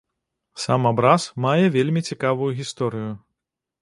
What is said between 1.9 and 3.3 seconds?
цікавую гісторыю.